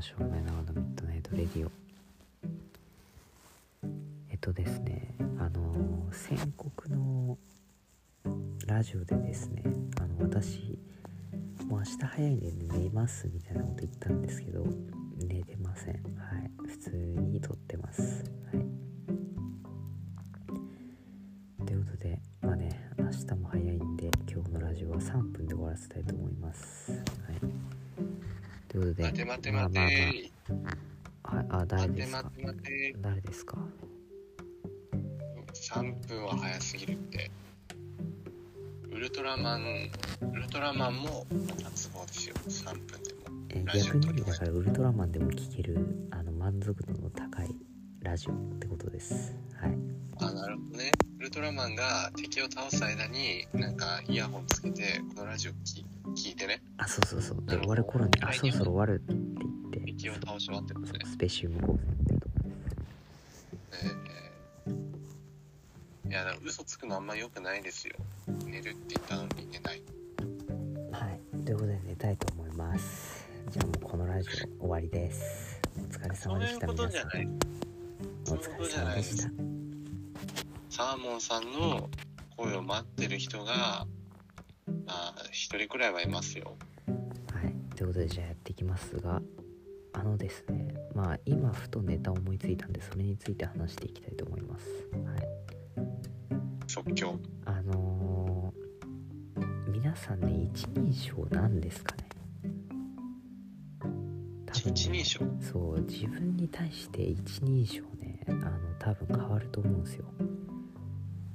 [0.00, 1.70] ましょう前長のミッドナイトレディオ。
[4.30, 7.36] えっとですねあの宣告の
[8.66, 9.62] ラジオでですね
[10.00, 10.78] あの私
[11.66, 14.64] もう明日早いんで寝ますみたいなこと言ったんですけど
[15.18, 15.92] 寝てません。
[15.92, 16.50] はい。
[16.66, 16.90] 普通
[17.30, 18.24] に録ってます。
[18.54, 18.69] はい。
[29.10, 30.70] 待て待てまあ待て、まあま
[31.24, 32.22] あはいあ誰待てですか？
[32.22, 33.58] 待て待て誰ですか
[35.52, 37.30] ？3分は早すぎるって。
[38.92, 41.26] ウルトラマンウルトラマンも
[41.62, 42.34] 脱帽ですよ。
[42.48, 43.20] 3分でも。
[43.48, 47.54] えラジオ逆にだからウルトラマンでも聴けるあの満足度の高い
[48.02, 49.34] ラジオってことです。
[49.60, 49.78] はい。
[50.20, 50.92] あなるほどね。
[51.18, 56.62] ウルトラマンが敵を倒す間になんかイヤホンつけてこのラジオ聞聞いてね。
[56.78, 57.42] あそうそうそう。
[57.46, 59.80] で終わる頃にあはいそろそろ終わるって言って。
[59.80, 61.00] 敵を倒し終わってますね。
[61.04, 62.28] スペシウム光線っていうと。
[62.28, 62.42] ころ
[64.66, 66.10] えー。
[66.10, 67.94] いやだ嘘つくのあんま良くないですよ。
[68.44, 69.82] 寝るって言ったのに寝ない。
[70.92, 71.20] はい。
[71.44, 73.28] ということで寝たいと思います。
[73.50, 75.60] じゃあもうこのラジオ終わりです。
[75.78, 77.28] お疲れ様でしたことじゃない。
[78.28, 79.36] お疲れじゃないです様でし
[80.68, 81.90] たサーモンさんの
[82.36, 83.86] 声を待ってる人がま
[84.90, 86.56] あ一人くらいはいますよ。
[86.86, 86.92] は
[87.42, 89.22] い、ということでじゃあやっていきますが
[89.92, 94.66] あのですねまあ今ふとネタ思いついたんでそれについて話していきたいと思います。
[95.04, 95.28] はい。
[96.66, 97.18] 即興。
[97.44, 98.60] あのー
[99.72, 102.08] 皆さんね一人称なんですかね。
[103.80, 105.20] 多分ね一人称？
[105.40, 110.04] そう自分に対して一人称ねあの多分変わると思うんですよ。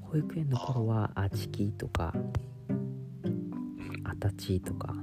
[0.00, 2.14] 保育園の頃はあちきとか
[4.24, 4.94] うんあたちとか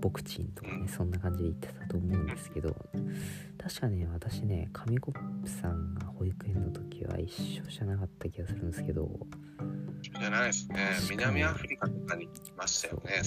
[0.00, 2.74] ボクチンとかねうんそんな感じで言ってたと思うんですけど
[3.62, 9.08] 確かね私ね紙コップさんが保育園の時は一緒じゃなかった気がするんですけど
[10.02, 10.78] じゃないですね。
[11.10, 13.22] 南アフリカとかに来ましたよね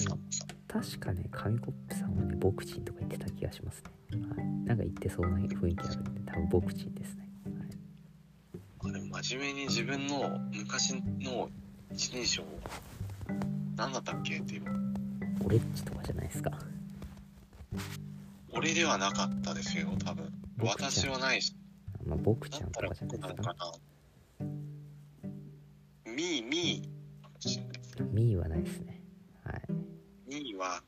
[0.68, 2.16] 確かね紙コップさん。
[2.16, 7.28] はねボクチンとか言ってた気がしますね、はい、なんか言ってそうな雰囲気あるんで多分ボクチンですね、
[8.82, 11.48] はい、あれ真面目に自分の昔の
[11.92, 12.42] 一人称
[13.76, 14.58] 何だったっけってい
[15.40, 16.50] うオレッチとかじゃないですか。
[18.52, 20.32] 俺ではなかったですよ多分。
[20.58, 21.54] 私はないし。
[22.06, 23.54] まあ、ボクちゃんとかじゃないですか。
[26.06, 29.00] ミーミーミーはないですね。
[29.44, 29.62] はい。
[30.28, 30.82] ミーは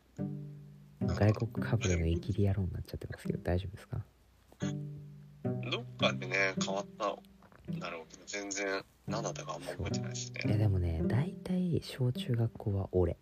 [1.07, 4.05] 外国かぶれのイキリ野郎になっちゃってますけど大丈夫ですか？
[5.71, 7.07] どっかでね変わった
[7.73, 13.17] んだろうけど全然何だったかあんま覚えてないですいやねでもね大体小中学校は俺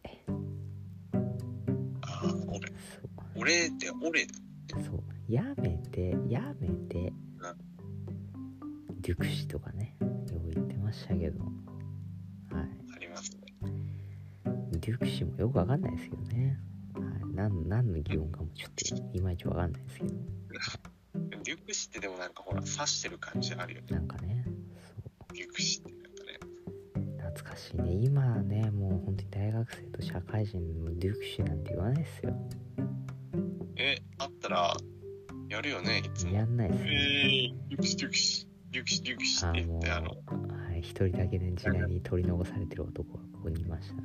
[2.49, 4.27] 俺そう俺って俺。
[4.85, 5.03] そう。
[5.29, 7.13] やめてやめて。
[9.01, 10.07] デュクシとかねよ
[10.41, 11.45] く言ってましたけど。
[11.45, 11.53] はい。
[12.95, 13.55] ありますね。
[14.73, 16.59] デュクシもよくわかんないですけどね、
[16.95, 20.15] はい、なん何の疑問かもちょっといまいちわかんないですけど。
[21.45, 23.87] デュクシってでもなんかほら刺してる感じあるよね。
[23.91, 24.45] なんかね。
[25.35, 25.93] デュクシって
[27.57, 32.35] しいね今はねもう本当に大学生と社会人のデュクシなんて言わないですよ。
[33.77, 34.77] えあったら
[35.49, 36.33] やるよねいつも。
[36.33, 40.15] やんないですえねー、デュクシデュクシデュクシデュクシあって言ってあのは
[40.77, 44.01] い一人だけで時代に取り残されてる男がここにいましたね。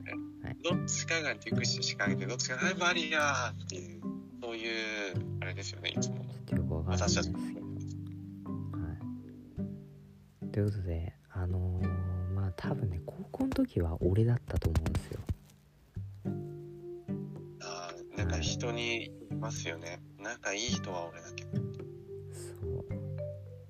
[0.64, 4.02] どっちかがデュクシ仕掛けてどっちかがはいバリアーっていう
[4.42, 4.72] そういう
[5.42, 6.18] あれですよねいつも。
[6.18, 7.38] ちょっとよくわかんないですけど。
[7.38, 7.44] は
[10.44, 10.52] い。
[10.52, 11.71] ということであの
[12.56, 15.20] 多分ね高校の時は俺だったと思うんですよ。
[17.62, 20.02] あーなんか人にいますよね。
[20.20, 21.62] 仲いい人は俺だけど。
[22.32, 22.54] そ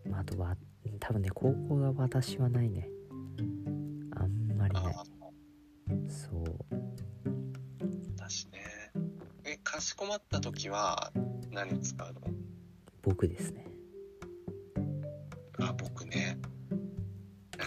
[0.06, 0.10] う。
[0.10, 0.56] まああとは
[1.00, 2.90] 多分ね高校は私はないね。
[4.16, 4.96] あんまりない。
[4.96, 5.04] あ
[6.10, 6.44] そう。
[8.18, 8.60] 私ね。
[9.44, 11.12] えかしこまった時は
[11.50, 12.22] 何使うの？
[13.02, 13.66] 僕ですね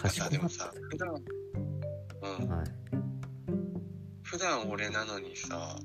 [0.07, 1.09] かさでもさ普段。
[1.09, 2.49] うん。
[2.49, 2.67] はい。
[4.23, 5.75] 普段俺なのにさ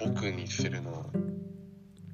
[0.00, 1.10] 僕にするの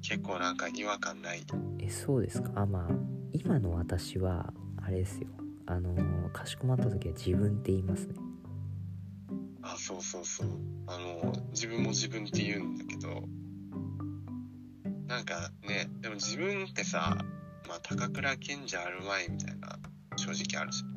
[0.02, 1.44] 結構なんか違和感ない？
[1.80, 2.50] えそうですか？
[2.56, 2.88] あまあ
[3.32, 4.52] 今の私は
[4.84, 5.28] あれですよ。
[5.66, 8.14] あのーかしこまった時は自分って言いますね。
[9.62, 10.48] あそうそうそう。
[10.86, 13.22] あの自分も自分って言うんだけど
[15.06, 17.16] なんかねでも自分ってさ
[17.68, 19.78] まあ高倉健じゃあるまいみたいな
[20.16, 20.91] 正直あるし不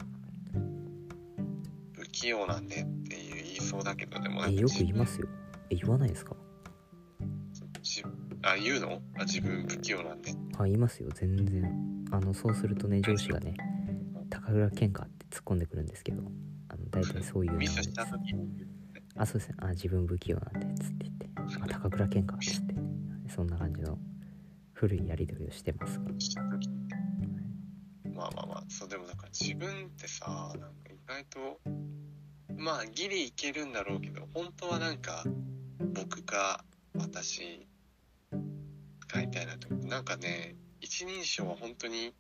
[2.22, 5.28] 器用なんでって言いそうだけどでもなんよく言いますよ。
[5.70, 6.36] え言わないですか？
[7.82, 8.04] じ
[8.44, 9.02] あ、言うの？
[9.20, 10.32] あ、自分不器用なんで。
[10.58, 11.10] あ言いますよ。
[11.14, 12.08] 全然。
[12.12, 13.56] あのそうするとね上司がね
[14.30, 16.22] 高倉健かって突っ込んでくるんですけど
[16.70, 18.48] あの大体そういう流 ミスした時に
[19.18, 19.56] あそうですね。
[19.60, 21.30] あ自分不器用なんでつって言って。
[21.62, 22.76] あ高倉健かっつって。
[23.28, 23.98] そんな感じの
[24.74, 26.76] 古いやり取りをしてますがした時に。
[28.14, 30.26] まあまあまあ、そう、でもなんか自分ってさ、
[30.60, 31.60] なんか意外と、
[32.58, 35.24] まあギリいけるんだろうけど、本当はなんか、
[35.94, 36.64] 僕か
[36.98, 37.68] 私
[39.08, 39.74] がいたいなと。
[39.74, 42.14] なんかね、一人称は本当に、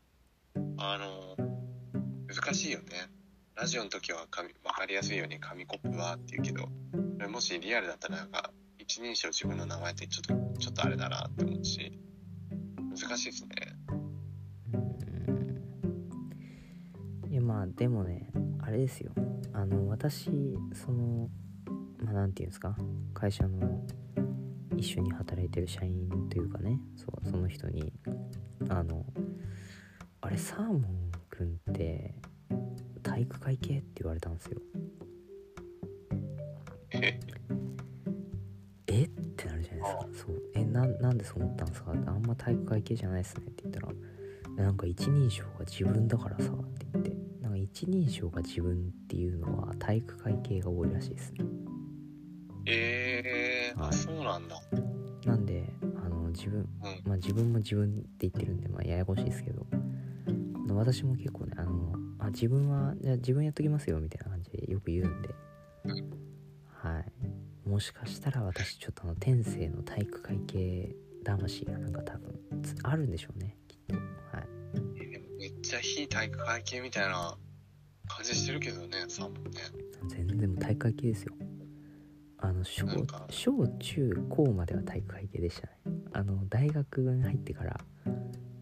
[0.77, 1.35] あの、
[2.27, 3.09] 難しいよね。
[3.55, 6.69] ラジオの時は紙わかりやすいように紙コップはって言うけど、
[7.29, 11.99] もしリアルだったらなんか、一人称自分の名前ってちょっと、ちょっとあれだなって思うし、
[12.79, 13.49] 難しいですね。
[13.93, 14.15] うん
[17.31, 18.29] いやまあでもね
[18.65, 19.11] あれですよ。
[19.53, 20.31] あの私
[20.73, 21.29] その
[22.03, 22.75] まあなんていうんですか？
[23.13, 23.85] 会社の
[24.75, 26.79] 一緒に働いてる社員というかね。
[26.95, 27.93] そうその人に
[28.69, 29.05] あの
[30.21, 32.15] あれサーモンくんって
[33.03, 34.59] 体育会系って言われたんですよ。
[36.91, 37.19] え？
[38.87, 39.03] え？
[39.03, 40.25] ってなるじゃないですか。
[40.27, 40.41] そう。
[40.55, 41.91] えななんでそう思ったんですか？
[41.91, 43.89] あんま体育会系じゃないっすねって言ったら
[44.57, 47.24] えなんか一人称が自分だからさって言って
[47.65, 51.45] 一人称が自分っていうのは体育会系が多いらしいですね。
[52.67, 53.93] えー、あ、はい。
[53.93, 54.61] そうなんだ。
[55.25, 55.71] なんで
[56.03, 56.67] あの自分うん。
[57.05, 59.65] まあ自分も自分って言ってるんでまあややこしいですけど。
[60.73, 65.29] 私も結構ねあのあ自分はじゃあ自分やっときますよみたいな感じでよく言うんで。
[66.81, 67.69] はい。
[67.69, 73.95] もしかしたら私ちょっとあの天性の体育会系魂がなんか多分つあるんでしょうねきっと。
[73.95, 74.47] はい。
[74.97, 77.37] えでもめっちゃ非体育会系みたいな
[78.15, 79.61] 感じしてるけどね、さんもね。
[80.07, 81.33] 全然もう体育会系ですよ
[82.37, 82.85] あの小
[83.29, 85.73] 小中高までは体育会系でしたね
[86.13, 87.79] あの大学に入ってから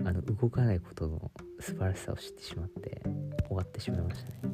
[0.05, 3.01] あの動かないことの素晴らしさを知ってしまって
[3.47, 4.53] 終わってしまいましたね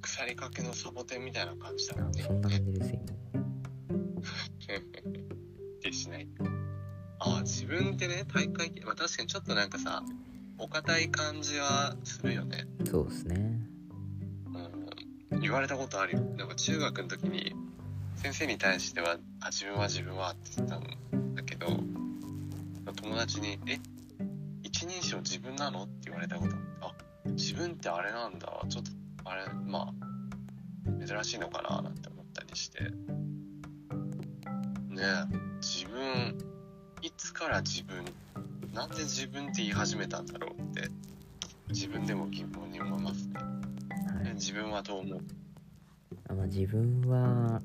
[0.00, 2.22] 腐りかけのサボテンみたいな感じだあもんね。
[2.22, 3.00] そんな感じですよ
[4.78, 6.28] ってしない？
[7.18, 10.02] ああ、自分ってね、体育会系、まあ確かにちょっとなんかさ、
[10.58, 12.66] お堅い感じはするよね。
[12.80, 13.79] 今そうですねうん。
[15.40, 16.20] 言われたことあるよ。
[16.36, 17.54] なんか中学の時に、
[18.16, 20.78] 先生に対しては、あ、自分は自分はって言ってた
[21.16, 23.78] んだけど、友達に、え、
[24.62, 25.84] 一人称自分なの？
[25.84, 28.48] って言われたことあっ、自分ってあれなんだ。
[28.68, 28.90] ちょっと、
[29.24, 32.82] あれ、まあ、珍しいのかななんて思ったりして。
[32.84, 32.90] ね
[34.98, 35.02] え、
[35.60, 36.36] 自分、
[37.00, 38.04] いつから自分、
[38.74, 40.90] なんで自分って言い始めたんだろうって、
[41.68, 43.29] 自分でも疑問に思います。
[44.40, 45.20] 自分はどう思う？
[46.28, 47.60] あまあ、自分はま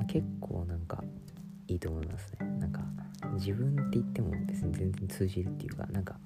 [0.00, 1.02] あ結構なんか
[1.68, 2.46] いいと思いますね。
[2.58, 2.80] なんか
[3.34, 6.16] 自分って言っても別に全然通じるっていうかなんか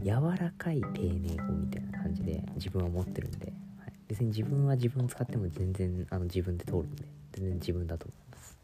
[0.00, 8.56] 柔らかい丁寧語みたいな感じで自分は持ってるんで、はい、別に自分は自分を使っても全然あの自分で通るんで全然自分だと思います。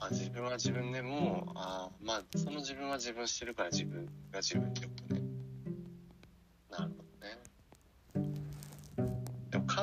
[0.00, 5.17] あ自分は自分でもあまあその自分は自分してるから自分が自分ってことね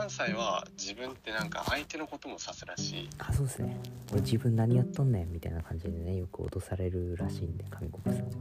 [0.06, 3.10] 関西は自分ってなんか相手のことも指すらしい。
[3.18, 3.76] あそうですね。
[4.12, 8.32] 俺自分何やっとんねんみたいな感じでねよく脅されるらしいんで紙コップさんは。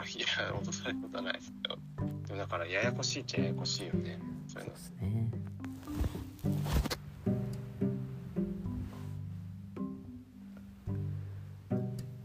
[0.00, 1.78] あ いや落とされることはないですけど
[2.28, 4.20] でもだからややこしいっちゃややこしいよね。
[4.46, 5.30] そういうのですね。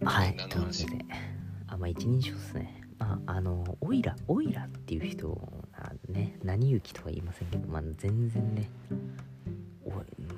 [0.06, 1.06] はい何というで
[1.66, 2.84] あまあ一人称ですね。
[3.00, 8.70] まああのオイラオイラっていう人はね何雪とは言いませんけどまあ全然ね。
[9.84, 9.90] お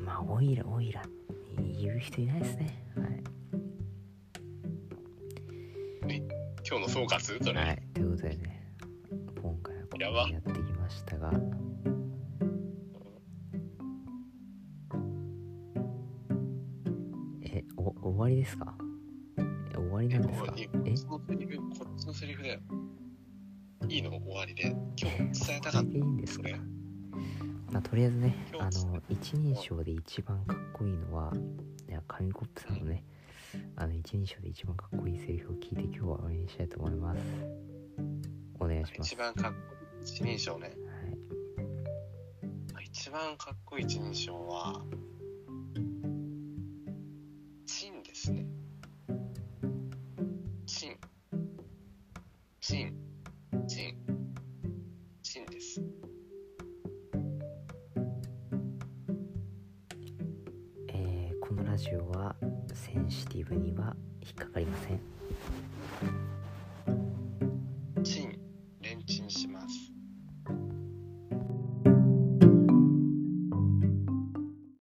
[0.02, 1.04] まあオイラオイラ
[1.58, 2.82] 言う人いないですね。
[2.96, 3.04] は
[6.14, 6.24] い。
[6.66, 7.44] 今日の総括？
[7.44, 8.66] それ、はい、ということでね、
[9.42, 11.34] 今回はここやってきましたが、
[17.44, 18.74] え、お終わりですか？
[19.38, 20.54] え終わりえなんですか？
[20.58, 20.66] え？
[20.66, 22.60] こっちのセリフこっちのセリフだよ
[23.90, 26.44] いいの終わりで今日伝えたかっこれでいいんですか？
[26.44, 26.60] それ
[27.72, 31.34] まあ、とりあえずね、あの、一人称で一番かっこいいのは、
[31.90, 33.04] いや、紙コップさんのね、
[33.76, 37.20] あの、一人称で一番かっこいいセリフを聞いて今日は終わりにしたいと思います。
[38.60, 39.14] お願いします。
[39.14, 39.58] 一番かっこ
[40.00, 40.74] いい一人称ね
[42.74, 42.86] はい。
[42.86, 44.82] 一番かっこいい一人称は、
[61.76, 62.34] ラジオは
[62.74, 66.35] センシティブには引っかかりません。